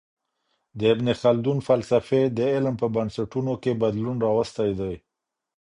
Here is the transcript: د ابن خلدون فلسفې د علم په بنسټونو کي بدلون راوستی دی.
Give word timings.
د 0.79 0.81
ابن 0.93 1.07
خلدون 1.21 1.57
فلسفې 1.67 2.21
د 2.37 2.39
علم 2.53 2.75
په 2.81 2.87
بنسټونو 2.95 3.53
کي 3.63 3.71
بدلون 3.81 4.17
راوستی 4.25 4.71
دی. 4.79 4.93